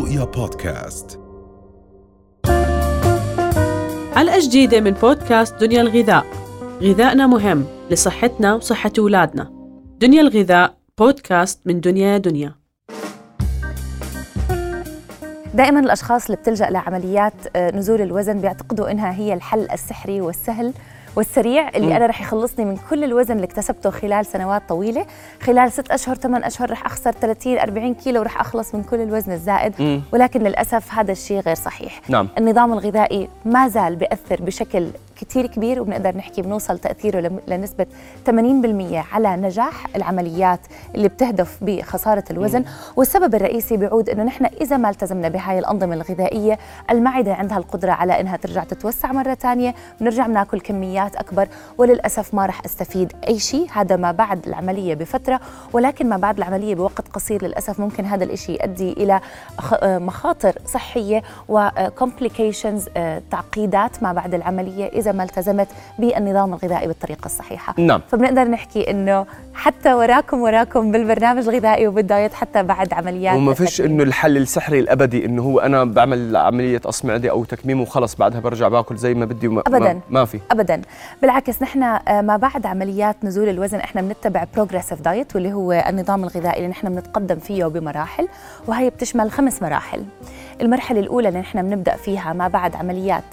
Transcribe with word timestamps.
رؤيا 0.00 0.24
بودكاست. 0.24 1.20
حلقة 4.14 4.38
جديدة 4.40 4.80
من 4.80 4.90
بودكاست 4.90 5.54
دنيا 5.54 5.80
الغذاء. 5.80 6.26
غذائنا 6.82 7.26
مهم 7.26 7.64
لصحتنا 7.90 8.54
وصحة 8.54 8.92
أولادنا. 8.98 9.50
دنيا 10.00 10.20
الغذاء 10.20 10.74
بودكاست 10.98 11.60
من 11.66 11.80
دنيا 11.80 12.18
دنيا. 12.18 12.54
دائما 15.54 15.80
الأشخاص 15.80 16.24
اللي 16.24 16.36
بتلجأ 16.36 16.70
لعمليات 16.70 17.56
آه، 17.56 17.76
نزول 17.76 18.02
الوزن 18.02 18.40
بيعتقدوا 18.40 18.90
إنها 18.90 19.12
هي 19.12 19.34
الحل 19.34 19.68
السحري 19.72 20.20
والسهل. 20.20 20.72
والسريع 21.16 21.68
اللي 21.68 21.96
أنا 21.96 22.06
رح 22.06 22.20
يخلصني 22.20 22.64
من 22.64 22.76
كل 22.90 23.04
الوزن 23.04 23.34
اللي 23.34 23.44
اكتسبته 23.44 23.90
خلال 23.90 24.26
سنوات 24.26 24.62
طويلة 24.68 25.06
خلال 25.42 25.72
ست 25.72 25.90
أشهر 25.90 26.16
ثمان 26.16 26.44
أشهر 26.44 26.70
رح 26.70 26.86
أخسر 26.86 27.12
30 27.12 27.58
40 27.58 27.94
كيلو 27.94 28.20
ورح 28.20 28.40
أخلص 28.40 28.74
من 28.74 28.82
كل 28.82 29.00
الوزن 29.00 29.32
الزائد 29.32 29.72
مم. 29.78 30.02
ولكن 30.12 30.40
للأسف 30.40 30.94
هذا 30.94 31.12
الشيء 31.12 31.40
غير 31.40 31.54
صحيح 31.54 32.00
نعم. 32.08 32.28
النظام 32.38 32.72
الغذائي 32.72 33.28
ما 33.44 33.68
زال 33.68 33.96
بيأثر 33.96 34.42
بشكل 34.42 34.90
كتير 35.20 35.46
كبير 35.46 35.80
وبنقدر 35.80 36.16
نحكي 36.16 36.42
بنوصل 36.42 36.78
تأثيره 36.78 37.20
لم- 37.20 37.40
لنسبة 37.48 37.86
80% 38.26 39.04
على 39.12 39.36
نجاح 39.36 39.86
العمليات 39.96 40.60
اللي 40.94 41.08
بتهدف 41.08 41.58
بخسارة 41.62 42.24
الوزن. 42.30 42.64
والسبب 42.96 43.34
الرئيسي 43.34 43.76
بيعود 43.76 44.08
إنه 44.10 44.22
نحن 44.22 44.44
إذا 44.60 44.76
ما 44.76 44.90
التزمنا 44.90 45.28
بهاي 45.28 45.58
الأنظمة 45.58 45.94
الغذائية 45.94 46.58
المعدة 46.90 47.34
عندها 47.34 47.58
القدرة 47.58 47.92
على 47.92 48.20
إنها 48.20 48.36
ترجع 48.36 48.64
تتوسع 48.64 49.12
مرة 49.12 49.34
ثانية 49.34 49.74
بنرجع 50.00 50.26
بناكل 50.26 50.60
كميات 50.60 51.16
أكبر 51.16 51.48
وللأسف 51.78 52.34
ما 52.34 52.46
راح 52.46 52.64
أستفيد 52.64 53.12
أي 53.28 53.38
شيء. 53.38 53.66
هذا 53.72 53.96
ما 53.96 54.12
بعد 54.12 54.46
العملية 54.46 54.94
بفترة 54.94 55.40
ولكن 55.72 56.08
ما 56.08 56.16
بعد 56.16 56.36
العملية 56.38 56.74
بوقت 56.74 57.08
قصير 57.08 57.44
للأسف 57.44 57.80
ممكن 57.80 58.04
هذا 58.04 58.24
الشيء 58.24 58.60
يؤدي 58.66 59.12
آه، 59.82 59.98
مخاطر 59.98 60.54
صحية 60.66 61.22
و 61.48 61.58
complications 61.58 62.84
تعقيدات 63.30 64.02
ما 64.02 64.12
بعد 64.12 64.34
العملية. 64.34 65.00
إذا 65.10 65.18
ما 65.18 65.24
التزمت 65.24 65.68
بالنظام 65.98 66.54
الغذائي 66.54 66.86
بالطريقة 66.88 67.26
الصحيحة 67.26 67.74
نعم. 67.78 68.00
فبنقدر 68.08 68.44
نحكي 68.44 68.90
إنه 68.90 69.26
حتى 69.54 69.94
وراكم 69.94 70.40
وراكم 70.40 70.92
بالبرنامج 70.92 71.48
الغذائي 71.48 71.86
وبال 71.86 72.07
diet 72.07 72.34
حتى 72.34 72.62
بعد 72.62 72.92
عمليات 72.92 73.36
وما 73.36 73.54
فيش. 73.54 73.80
إنه 73.80 74.02
الحل 74.02 74.36
السحري 74.36 74.80
الأبدي 74.80 75.24
إنه 75.26 75.42
هو 75.42 75.58
أنا 75.60 75.84
بعمل 75.84 76.36
عملية 76.36 76.78
قص 76.78 77.04
معدة 77.04 77.30
أو 77.30 77.44
تكميم 77.44 77.80
وخلص 77.80 78.14
بعدها 78.14 78.40
برجع 78.40 78.68
باكل 78.68 78.96
زي 78.96 79.14
ما 79.14 79.24
بدي 79.24 79.48
وما 79.48 79.62
أبداً. 79.66 79.78
ما, 79.78 80.00
ما 80.10 80.24
في 80.24 80.40
ابدا 80.50 80.82
بالعكس 81.22 81.62
نحن 81.62 81.82
آه، 81.82 82.20
ما 82.20 82.36
بعد 82.36 82.66
عمليات 82.66 83.16
نزول 83.24 83.48
الوزن 83.48 83.78
إحنا 83.78 84.00
بنتبع 84.02 84.44
progressive 84.54 85.00
diet 85.00 85.34
واللي 85.34 85.52
هو 85.52 85.72
النظام 85.88 86.24
الغذائي 86.24 86.56
اللي 86.56 86.68
نحن 86.68 86.94
بنتقدم 86.94 87.38
فيه 87.38 87.64
بمراحل 87.64 88.28
وهي 88.66 88.90
بتشمل 88.90 89.30
خمس 89.30 89.62
مراحل 89.62 90.04
المرحلة 90.60 91.00
الأولى 91.00 91.28
اللي 91.28 91.40
نحن 91.40 91.62
بنبدأ 91.62 91.96
فيها 91.96 92.32
ما 92.32 92.48
بعد 92.48 92.76
عمليات 92.76 93.24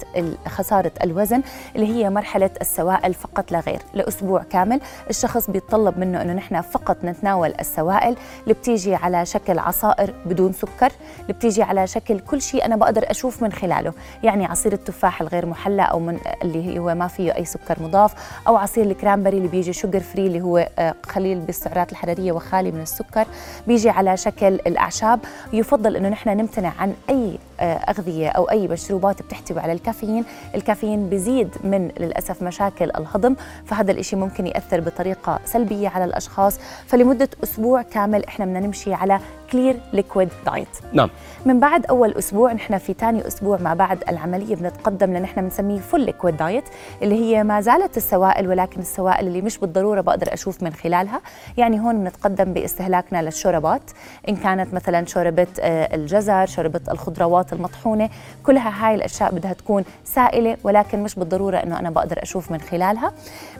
خسارة 0.46 0.92
الوزن 1.04 1.42
اللي 1.76 1.86
هي 1.86 2.10
مرحلة 2.10 2.50
السوائل 2.60 3.14
فقط 3.14 3.52
لا 3.52 3.60
غير 3.60 3.78
لأسبوع 3.94 4.42
كامل. 4.42 4.80
الشخص 5.10 5.50
بيتطلب 5.50 5.98
منه 5.98 6.22
أنه 6.22 6.32
نحن 6.32 6.60
فقط 6.60 6.96
نتناول 7.04 7.54
السوائل 7.60 8.16
اللي 8.42 8.54
بتيجي 8.54 8.94
على 8.94 9.26
شكل 9.26 9.58
عصائر 9.58 10.14
بدون 10.26 10.52
سكر 10.52 10.92
اللي 11.22 11.32
بتيجي 11.32 11.62
على 11.62 11.86
شكل 11.86 12.20
كل 12.20 12.42
شيء 12.42 12.64
أنا 12.64 12.76
بقدر 12.76 13.10
أشوف 13.10 13.42
من 13.42 13.52
خلاله. 13.52 13.92
يعني 14.22 14.46
عصير 14.46 14.72
التفاح 14.72 15.20
الغير 15.20 15.46
محلى 15.46 15.82
أو 15.82 15.98
من 16.00 16.18
اللي 16.42 16.78
هو 16.78 16.94
ما 16.94 17.06
فيه 17.08 17.36
أي 17.36 17.44
سكر 17.44 17.82
مضاف 17.82 18.38
أو 18.48 18.56
عصير 18.56 18.84
ال 18.84 18.89
cranberry 18.89 19.36
اللي 19.36 19.48
بيجي 19.48 19.72
sugar 19.72 20.00
free 20.00 20.26
اللي 20.26 20.40
هو 20.40 20.68
آه، 20.78 20.94
قليل 21.14 21.40
بالسعرات 21.40 21.92
الحرارية 21.92 22.32
وخالي 22.32 22.72
من 22.72 22.80
السكر. 22.80 23.26
بيجي 23.66 23.90
على 23.90 24.16
شكل 24.16 24.46
الأعشاب. 24.54 25.20
يفضل 25.52 25.96
أنه 25.96 26.08
نحن 26.08 26.28
نمتنع 26.30 26.72
عن 26.78 26.94
أي 27.10 27.17
آه، 27.60 27.74
أغذية 27.74 28.28
أو 28.28 28.44
أي 28.44 28.68
مشروبات 28.68 29.22
بتحتوي 29.22 29.60
على 29.60 29.72
الكافيين 29.72 30.24
الكافيين 30.54 31.08
بيزيد 31.08 31.48
من 31.64 31.90
للأسف 32.00 32.42
مشاكل 32.42 32.90
الهضم 32.90 33.36
فهذا 33.66 33.92
الإشي 33.92 34.16
ممكن 34.16 34.46
يأثر 34.46 34.80
بطريقة 34.80 35.40
سلبية 35.44 35.88
على 35.88 36.04
الأشخاص. 36.04 36.58
فلمدة 36.86 37.28
أسبوع 37.42 37.82
كامل 37.82 38.24
إحنا 38.24 38.44
بدنا 38.44 38.60
نمشي 38.60 38.94
على 38.94 39.20
clear 39.52 39.80
liquid 39.92 40.28
diet 40.46 40.68
نعم. 40.92 41.10
من 41.46 41.60
بعد 41.60 41.86
أول 41.86 42.12
أسبوع 42.12 42.52
نحن 42.52 42.78
في 42.78 42.92
ثاني 42.92 43.26
أسبوع 43.26 43.58
ما 43.58 43.74
بعد 43.74 44.04
العملية 44.08 44.56
بنتقدم 44.56 45.16
لنحن 45.16 45.40
بنسميه 45.40 45.80
full 45.80 46.00
liquid 46.00 46.36
diet 46.36 46.64
اللي 47.02 47.14
هي 47.14 47.44
ما 47.44 47.60
زالت 47.60 47.96
السوائل 47.96 48.48
ولكن 48.48 48.80
السوائل 48.80 49.26
اللي 49.26 49.42
مش 49.42 49.58
بالضرورة 49.58 50.00
بقدر 50.00 50.32
أشوف 50.34 50.62
من 50.62 50.72
خلالها. 50.72 51.20
يعني 51.56 51.80
هون 51.80 51.98
بنتقدم 52.04 52.52
باستهلاكنا 52.52 53.22
للشوربات 53.22 53.82
إن 54.28 54.36
كانت 54.36 54.74
مثلا 54.74 55.06
شوربة 55.06 55.46
آه، 55.60 55.94
الجزر 55.96 56.46
شوربة 56.46 56.80
الخضروات 56.90 57.52
المطحونة 57.52 58.10
كلها 58.46 58.86
هاي 58.86 58.94
الأشياء 58.94 59.34
بدها 59.34 59.52
تكون 59.52 59.84
سائلة 60.04 60.56
ولكن 60.64 61.02
مش 61.02 61.14
بالضرورة 61.14 61.56
إنه 61.56 61.78
أنا 61.78 61.90
بقدر 61.90 62.22
أشوف 62.22 62.52
من 62.52 62.60
خلالها. 62.60 63.12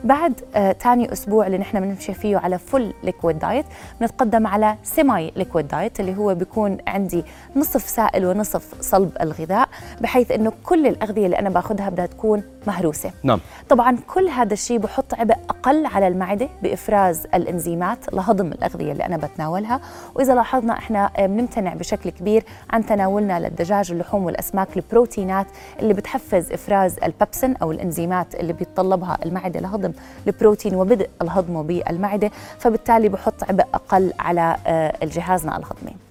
بعد 0.05 0.33
ثاني 0.81 1.13
أسبوع 1.13 1.47
اللي 1.47 1.59
نحن 1.59 1.81
بنمشي 1.81 2.15
فيه 2.15 2.37
على 2.37 2.59
full 2.59 2.95
liquid 3.03 3.39
diet 3.39 3.67
بنتقدم 4.01 4.47
على 4.47 4.77
semi 4.83 5.33
liquid 5.37 5.69
diet 5.69 5.78
اللي 6.01 6.17
هو 6.17 6.35
بيكون 6.35 6.79
عندي 6.87 7.25
نصف 7.57 7.89
سائل 7.89 8.27
ونصف 8.27 8.81
صلب 8.81 9.11
الغذاء 9.21 9.69
بحيث 10.01 10.31
إنه 10.31 10.53
كل 10.65 10.87
الأغذية 10.87 11.27
اللي 11.27 11.39
أنا 11.39 11.49
باخذها 11.51 11.89
بدها 11.89 12.07
تكون 12.07 12.43
مهروسة. 12.69 13.11
نعم. 13.23 13.41
طبعا 13.69 13.97
كل 14.15 14.29
هذا 14.29 14.53
الشيء 14.53 14.79
بحط 14.79 15.15
عبء 15.15 15.35
أقل 15.51 15.87
على 15.87 16.09
المعدة 16.09 16.49
بإفراز 16.63 17.27
الإنزيمات 17.35 18.15
لهضم 18.15 18.47
الأغذية 18.53 18.93
اللي 18.93 19.07
أنا 19.07 19.17
بتناولها. 19.17 19.81
وإذا 20.15 20.35
لاحظنا 20.35 20.73
إحنا 20.73 21.11
آه، 21.17 21.27
بنمتنع 21.27 21.75
بشكل 21.75 22.11
كبير 22.11 22.45
عن 22.71 22.87
تناولنا 22.87 23.41
للدجاج 23.41 23.93
اللحوم 23.93 24.25
والأسماك 24.25 24.77
البروتينات 24.77 25.47
اللي 25.81 25.95
بتحفز 25.95 26.53
إفراز 26.53 26.97
البيبسين 27.05 27.57
أو 27.57 27.73
الإنزيمات 27.73 28.35
اللي 28.35 28.53
بيتطلبها 28.53 29.19
المعدة 29.25 29.61
لهضم 29.61 29.93
البروتين 30.27 30.75
وبدء 30.75 31.09
الهضم 31.23 31.63
بالمعدة. 31.63 32.31
فبالتالي 32.59 33.09
بحط 33.09 33.45
عبء 33.49 33.65
أقل 33.75 34.13
على 34.19 34.57
آه، 34.67 34.97
الجهازنا 35.03 35.57
الهضمي 35.57 36.08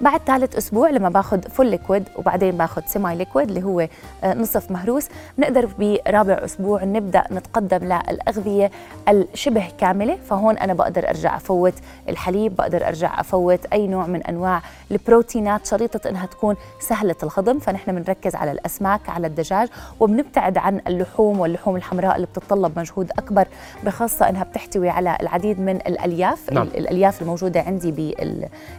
بعد 0.00 0.20
ثالث 0.26 0.56
أسبوع 0.56 0.90
لما 0.90 1.08
باخذ 1.08 1.42
full 1.42 1.66
liquid 1.66 2.04
وبعدين 2.16 2.56
باخذ 2.56 2.82
semi 2.86 3.16
liquid 3.16 3.48
اللي 3.48 3.62
هو 3.62 3.88
آه، 4.24 4.34
نصف 4.34 4.70
مهروس 4.70 5.08
بنقدر 5.38 5.68
برابع 5.78 6.34
أسبوع 6.44 6.84
نبدأ 6.84 7.24
نتقدم 7.32 7.78
للأغذية 7.84 8.70
الشبه 9.08 9.68
كاملة 9.78 10.16
فهون 10.16 10.58
أنا 10.58 10.74
بقدر 10.74 11.08
أرجع 11.08 11.36
أفوت 11.36 11.74
الحليب 12.08 12.56
بقدر 12.56 12.88
أرجع 12.88 13.20
أفوت 13.20 13.66
أي 13.72 13.86
نوع 13.86 14.06
من 14.06 14.22
أنواع 14.22 14.62
البروتينات 14.90 15.66
شريطة 15.66 16.08
إنها 16.08 16.26
تكون 16.26 16.56
سهلة 16.80 17.16
الهضم 17.22 17.58
فنحن 17.58 17.92
بنركز 17.92 18.34
على 18.34 18.52
الأسماك 18.52 19.08
على 19.08 19.26
الدجاج 19.26 19.68
وبنبتعد 20.00 20.58
عن 20.58 20.80
اللحوم 20.86 21.40
واللحوم 21.40 21.76
الحمراء 21.76 22.16
اللي 22.16 22.26
بتتطلب 22.26 22.78
مجهود 22.78 23.10
أكبر 23.10 23.48
بخاصة 23.84 24.28
إنها 24.28 24.44
بتحتوي 24.44 24.88
على 24.88 25.16
العديد 25.20 25.60
من 25.60 25.76
الألياف 25.76 26.52
نعم. 26.52 26.66
الألياف 26.66 27.22
الموجودة 27.22 27.60
عندي 27.60 27.92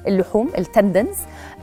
باللحوم 0.06 0.50
التندنز 0.57 1.06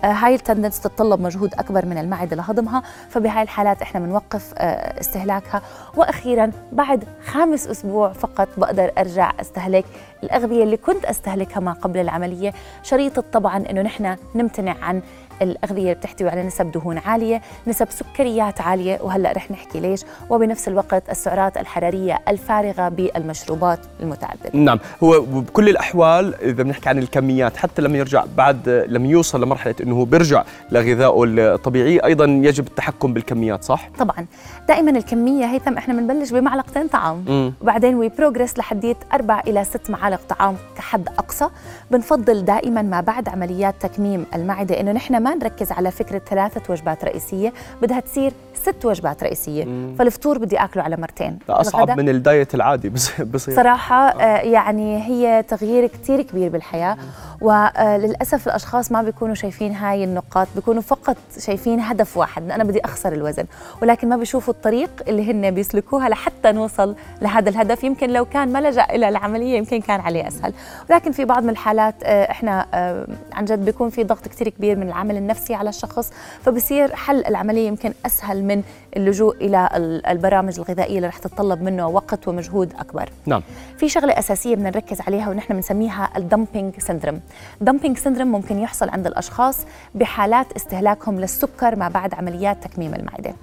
آه، 0.05 0.07
هاي 0.07 0.35
التندنز 0.35 0.79
تتطلب 0.79 1.21
مجهود 1.21 1.55
أكبر 1.55 1.87
من 1.87 1.99
المعدة 1.99 2.37
لهضمها 2.37 2.83
فبهاي 3.09 3.43
الحالات 3.43 3.83
إحنا 3.83 4.01
بنوقف 4.01 4.53
آه، 4.59 5.01
استهلاكها. 5.01 5.63
وأخيرا 5.97 6.51
بعد 6.73 7.05
خامس 7.27 7.67
أسبوع 7.67 8.13
فقط 8.13 8.49
بقدر 8.57 8.91
أرجع 8.99 9.33
أستهلك. 9.41 9.85
الأغذية 10.23 10.63
اللي 10.65 10.77
كنت 10.77 11.05
أستهلكها 11.05 11.61
ما 11.61 11.73
قبل 11.73 12.01
العملية 12.01 12.53
شريطة 12.83 13.25
طبعا 13.33 13.65
إنه 13.71 13.83
نحن 13.83 14.17
نمتنع 14.35 14.75
عن 14.83 15.03
الأغذية 15.43 15.83
اللي 15.83 15.95
بتحتوي 15.95 16.29
على 16.31 16.43
نسب 16.43 16.71
دهون 16.73 16.99
عالية 16.99 17.43
نسب 17.67 17.89
سكريات 17.91 18.61
عالية 18.61 18.99
وهلأ 19.03 19.33
رح 19.33 19.51
نحكي 19.51 19.81
ليش؟ 19.81 20.01
وبنفس 20.31 20.69
الوقت 20.69 21.11
السعرات 21.11 21.57
الحرارية 21.57 22.19
الفارغة 22.29 22.89
بالمشروبات 22.89 23.79
المتعددة. 24.01 24.51
نعم 24.53 24.79
هو 25.03 25.21
بكل 25.21 25.69
الأحوال 25.69 26.35
إذا 26.35 26.63
بنحكي 26.63 26.89
عن 26.89 26.99
الكميات 26.99 27.57
حتى 27.57 27.83
لما 27.83 27.99
يرجع 27.99 28.25
بعد 28.37 28.69
لما 28.89 29.09
يوصل 29.09 29.43
لمرحلة 29.43 29.75
إنه 29.83 29.95
هو 29.97 30.05
بيرجع 30.05 30.45
لغذائه 30.71 31.25
الطبيعي 31.25 31.99
أيضا 31.99 32.25
يجب 32.25 32.67
التحكم 32.67 33.15
بالكميات 33.15 33.65
صح؟ 33.65 33.89
طبعا. 33.99 34.27
دائما 34.69 34.91
الكمية 34.91 35.45
هيثم 35.47 35.77
إحنا 35.79 35.95
بنبلش 35.95 36.31
بمعلقتين 36.31 36.89
طعام. 36.89 37.25
مم. 37.29 37.53
وبعدين 37.61 37.95
we 37.95 38.09
progress 38.09 38.59
لحديت 38.59 38.97
أربع 39.13 39.41
إلى 39.47 39.65
ست 39.65 39.91
معالق 39.91 40.21
طعام 40.29 40.57
كحد 40.77 41.09
أقصى. 41.09 41.49
بنفضل 41.91 42.45
دائما 42.45 42.83
ما 42.83 43.01
بعد 43.01 43.29
عمليات 43.29 43.75
تكميم 43.81 44.27
المعدة 44.35 44.81
إنه 44.81 44.93
نحن 44.93 45.23
ما 45.25 45.35
نركز 45.35 45.73
على 45.73 45.91
فكرة 45.91 46.19
ثلاثة 46.19 46.73
وجبات 46.73 47.05
رئيسية 47.05 47.53
بدها 47.83 48.01
تصير 48.01 48.33
ست 48.55 48.85
وجبات 48.85 49.23
رئيسية. 49.23 49.65
فالفطور 49.99 50.39
بدي 50.39 50.57
آكله 50.57 50.83
على 50.83 50.97
مرتين. 50.97 51.39
أصعب 51.49 51.91
من 51.91 52.09
الدايت 52.09 52.55
العادي 52.55 52.89
بس 52.89 53.21
بصير. 53.21 53.57
صراحة 53.57 54.09
آه، 54.09 54.39
يعني 54.39 55.03
هي 55.03 55.43
تغيير 55.43 55.87
كتير 55.87 56.23
كبير 56.23 56.49
بالحياة. 56.49 56.97
وللأسف 57.41 58.47
الأشخاص 58.47 58.93
ما 58.93 59.03
بيكونوا 59.03 59.35
شايفين 59.35 59.73
هاي 59.73 60.05
النقاط 60.05 60.49
بيكونوا 60.55 60.83
فقط 60.83 61.17
شايفين 61.39 61.81
هدف 61.81 62.17
واحد 62.17 62.51
أنا 62.51 62.65
بدي 62.65 62.85
أخسر 62.85 63.13
الوزن. 63.13 63.45
ولكن 63.83 64.09
ما 64.09 64.17
بيشوفوا 64.17 64.55
الطريق 64.55 64.91
اللي 65.09 65.33
هن 65.33 65.51
بيسلكوها 65.51 66.09
لحتى 66.09 66.53
نوصل 66.53 66.97
لهذا 67.23 67.51
الهدف. 67.51 67.85
يمكن 67.85 68.11
لو 68.11 68.25
كان 68.25 68.53
ما 68.53 68.59
لجأ 68.59 68.85
إلى 68.91 69.09
العملية 69.09 69.59
يمكن 69.59 69.81
كان 69.81 70.01
عليه 70.01 70.29
أسهل. 70.29 70.53
ولكن 70.91 71.13
في 71.13 71.25
بعض 71.25 71.43
من 71.43 71.51
الحالات 71.51 71.95
آه، 72.05 72.31
إحنا 72.31 72.67
آه، 72.75 73.07
عن 73.33 73.45
جد 73.45 73.65
بيكون 73.65 73.91
في 73.91 74.05
ضغط 74.05 74.29
كتير 74.29 74.49
كبير 74.49 74.77
من 74.77 74.89
العمل. 74.89 75.14
العامل 75.15 75.17
النفسي 75.17 75.55
على 75.55 75.69
الشخص 75.69 76.13
فبصير 76.43 76.95
حل 76.95 77.25
العملية 77.27 77.69
يمكن 77.69 77.95
أسهل 78.07 78.45
من 78.45 78.63
اللجوء 78.97 79.37
إلى 79.37 79.69
البرامج 80.09 80.59
الغذائية 80.59 80.97
اللي 80.97 81.09
رح 81.09 81.19
تتطلب 81.19 81.63
منه 81.63 81.89
وقت 81.89 82.29
ومجهود 82.29 82.73
أكبر. 82.79 83.09
نعم. 83.27 83.43
في 83.79 83.89
شغلة 83.89 84.19
أساسية 84.19 84.55
بدنا 84.55 84.71
نركز 84.71 85.01
عليها 85.01 85.31
ونحن 85.31 85.55
بنسميها 85.55 86.11
ال 86.17 86.24
dumping 86.24 86.75
syndrome 86.79 87.21
ال 87.61 87.65
dumping 87.65 87.99
syndrome 87.99 88.29
ممكن 88.29 88.59
يحصل 88.59 88.89
عند 88.89 89.07
الأشخاص 89.07 89.59
بحالات 89.95 90.53
استهلاكهم 90.53 91.21
للسكر 91.21 91.77
ما 91.77 91.89
بعد 91.89 92.15
عمليات 92.15 92.65
تكميم 92.65 92.95
المعدة. 92.95 93.35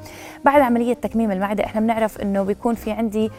بعد 0.46 0.62
عملية 0.62 0.94
تكميم 0.94 1.32
المعدة 1.32 1.66
إحنا 1.66 1.82
بنعرف 1.82 2.22
إنه 2.22 2.44
بيكون 2.44 2.76
في 2.76 2.92
عندي 2.92 3.32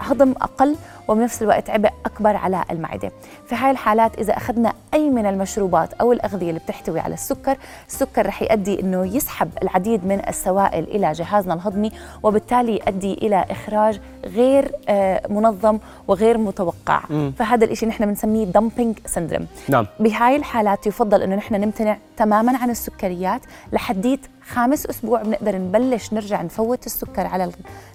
هضم 0.00 0.30
أقل 0.42 0.76
وبنفس 1.08 1.42
الوقت 1.42 1.70
عبء 1.70 1.90
أكبر 2.06 2.36
على 2.36 2.64
المعدة. 2.70 3.12
في 3.46 3.54
هاي 3.54 3.70
الحالات 3.70 4.18
إذا 4.18 4.36
أخذنا 4.36 4.72
أي 4.94 5.10
من 5.10 5.26
المشروبات 5.26 5.92
أو 5.92 6.12
الأغذية 6.12 6.48
اللي 6.48 6.60
بتحتوي 6.60 7.00
على 7.00 7.14
السكر 7.14 7.56
السكر 7.88 8.26
رح 8.26 8.42
يؤدي 8.42 8.80
إنه 8.80 9.16
يسحب 9.16 9.50
العديد 9.62 10.06
من 10.06 10.28
السوائل 10.28 10.84
إلى 10.84 11.12
جهازنا 11.12 11.54
الهضمي 11.54 11.92
وبالتالي 12.22 12.72
يؤدي 12.72 13.12
إلى 13.12 13.44
إخراج 13.50 14.00
غير 14.24 14.72
آه، 14.88 15.22
منظم 15.28 15.78
وغير 16.08 16.38
متوقع. 16.38 17.00
مم. 17.10 17.32
فهذا 17.38 17.64
الشيء 17.64 17.88
نحن 17.88 18.06
بنسميه 18.06 18.44
dumping 18.44 18.98
syndrome 19.06 19.46
نعم. 19.68 19.86
بهاي 20.00 20.36
الحالات 20.36 20.86
يفضل 20.86 21.22
إنه 21.22 21.36
نحن 21.36 21.54
نمتنع 21.54 21.96
تماما 22.16 22.58
عن 22.58 22.70
السكريات 22.70 23.40
لحديت 23.72 24.20
خامس 24.48 24.86
أسبوع 24.86 25.22
بنقدر 25.22 25.56
نبلش 25.56 26.12
نرجع 26.12 26.42
نفوت 26.42 26.86
السكر 26.86 27.26
على 27.26 27.50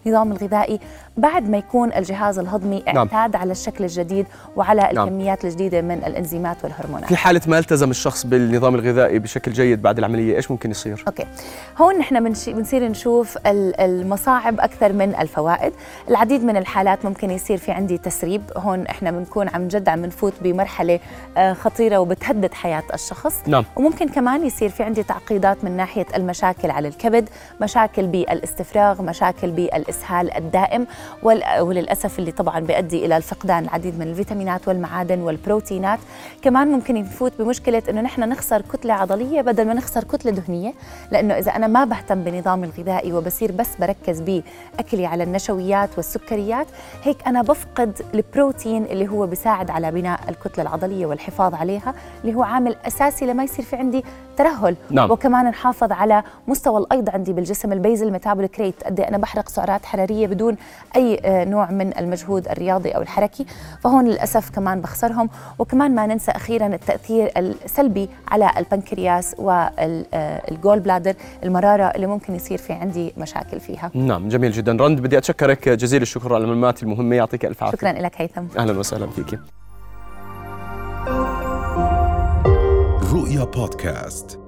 النظام 0.06 0.32
الغذائي 0.32 0.80
بعد 1.18 1.50
ما 1.50 1.58
يكون 1.58 1.94
الجهاز 1.94 2.40
الهضمي 2.40 2.84
نعم. 2.88 2.98
اعتاد 2.98 3.36
على 3.36 3.52
الشكل 3.52 3.84
الجديد 3.84 4.26
وعلى 4.56 4.82
نعم. 4.94 5.08
الكميات 5.08 5.46
الجديدة 5.46 5.82
من 5.82 6.04
الإنزيمات 6.08 6.64
والهرمونات 6.64 7.06
في 7.10 7.16
حالة 7.16 7.42
ما 7.48 7.60
التزم 7.60 7.90
الشخص 7.92 8.26
بالنظام 8.26 8.76
الغذائي 8.76 9.20
بشكل 9.20 9.52
جيد 9.54 9.82
بعد 9.82 9.98
العملية 9.98 10.36
إيش 10.36 10.52
ممكن 10.52 10.72
يصير؟ 10.72 11.04
أوكي 11.08 11.26
هون 11.78 11.98
نحن 11.98 12.34
بنصير 12.48 12.88
نشوف 12.88 13.38
ال- 13.38 13.80
المصاعب 13.80 14.60
أكثر 14.60 14.94
من 14.94 15.16
الفوائد 15.16 15.74
العديد 16.10 16.44
من 16.44 16.58
الحالات 16.58 17.06
ممكن 17.06 17.32
يصير 17.32 17.58
في 17.58 17.72
عندي 17.72 17.98
تسريب 17.98 18.42
هون 18.58 18.88
إحنا 18.88 19.12
بنكون 19.12 19.50
عم 19.50 19.68
جد 19.68 19.90
عم 19.90 20.06
نفوت 20.06 20.34
بمرحلة 20.42 21.00
آه، 21.38 21.54
خطيرة 21.54 21.98
وبتهدد 21.98 22.54
حياة 22.54 22.84
الشخص 22.94 23.36
نعم 23.48 23.66
وممكن 23.76 24.10
كمان 24.10 24.46
يصير 24.46 24.70
في 24.70 24.84
عندي 24.84 25.04
تعقيدات 25.04 25.64
من 25.64 25.78
ناحية 25.78 26.06
المشاكل 26.16 26.37
على 26.44 26.88
الكبد، 26.88 27.30
مشاكل 27.62 28.08
بالاستفراغ، 28.08 29.02
مشاكل 29.02 29.52
بالإسهال 29.52 30.38
الدائم 30.38 30.88
وللأسف 31.60 32.20
اللي 32.20 32.32
طبعا 32.32 32.60
بيؤدي 32.60 33.06
إلى 33.06 33.18
الفقدان 33.18 33.64
العديد 33.64 34.00
من 34.00 34.08
الفيتامينات 34.08 34.68
والمعادن 34.68 35.20
والبروتينات، 35.20 36.00
كمان 36.42 36.68
ممكن 36.68 36.98
يفوت 36.98 37.34
بمشكلة 37.40 37.84
إنه 37.90 38.02
نحن 38.02 38.30
نخسر 38.30 38.62
كتلة 38.62 38.94
عضلية 38.94 39.42
بدل 39.42 39.68
ما 39.68 39.74
نخسر 39.74 40.04
كتلة 40.04 40.32
دهنية، 40.32 40.74
لأنه 41.12 41.34
إذا 41.34 41.56
أنا 41.56 41.68
ما 41.68 41.86
بهتم 41.86 42.24
بنظامي 42.24 42.68
الغذائي 42.68 43.14
وبصير 43.14 43.52
بس 43.52 43.70
بركز 43.80 44.22
بأكلي 44.22 45.06
على 45.06 45.24
النشويات 45.24 45.90
والسكريات، 45.98 46.68
هيك 47.04 47.28
أنا 47.28 47.42
بفقد 47.42 48.02
البروتين 48.14 48.84
اللي 48.84 49.08
هو 49.08 49.28
بيساعد 49.28 49.70
على 49.70 49.92
بناء 49.92 50.20
الكتلة 50.30 50.62
العضلية 50.62 51.06
والحفاظ 51.06 51.54
عليها، 51.54 51.94
اللي 52.24 52.36
هو 52.36 52.44
عامل 52.44 52.76
أساسي 52.88 53.26
لما 53.26 53.44
يصير 53.44 53.66
في 53.66 53.76
عندي 53.76 54.04
ترهل 54.38 54.76
نعم. 54.90 55.12
وكمان 55.12 55.46
نحافظ 55.46 55.92
على 55.92 56.24
مستوى 56.48 56.80
الأيض 56.80 57.10
عندي 57.10 57.34
بالجسم 57.34 57.74
ال 57.74 57.80
basal 57.80 58.12
metabolic 58.12 58.60
rate 58.60 58.84
قد 58.84 59.00
إيه 59.00 59.08
أنا 59.08 59.18
بحرق 59.18 59.50
سعرات 59.50 59.86
حرارية 59.86 60.28
بدون 60.28 60.56
أي 60.96 61.20
آه، 61.26 61.46
نوع 61.46 61.72
من 61.72 61.98
المجهود 61.98 62.48
الرياضي 62.48 62.92
أو 62.92 63.02
الحركي. 63.02 63.46
فهون 63.84 64.06
للأسف 64.06 64.50
كمان 64.50 64.82
بخسرهم. 64.82 65.30
وكمان 65.60 65.96
ما 65.96 66.06
ننسى 66.06 66.32
أخيرا 66.32 66.68
التأثير 66.68 67.32
السلبي 67.38 68.10
على 68.28 68.52
البنكرياس 68.58 69.36
وال 69.38 70.80
gallbladder 70.80 71.14
المرارة 71.44 71.84
اللي 71.84 72.08
ممكن 72.08 72.36
يصير 72.36 72.58
في 72.58 72.74
عندي 72.74 73.14
مشاكل 73.18 73.60
فيها. 73.60 73.92
نعم 73.94 74.30
جميل 74.30 74.52
جدا. 74.52 74.72
رند 74.72 75.00
بدي 75.02 75.18
أتشكرك 75.18 75.70
جزيل 75.70 76.02
الشكر 76.02 76.34
على 76.34 76.44
المعلومات 76.44 76.84
المهمة. 76.84 77.16
يعطيك 77.16 77.46
ألف 77.46 77.64
عافية. 77.64 77.78
شكرا 77.78 77.92
لك 77.92 78.22
هيثم. 78.22 78.44
أهلا 78.58 78.80
وسهلا 78.80 79.08
فيك. 79.08 79.40
رؤيا 83.14 83.44
بودكاست. 83.44 84.47